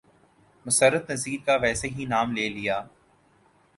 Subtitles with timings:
[0.65, 2.81] مسرت نذیر کا ویسے ہی نام لے لیا۔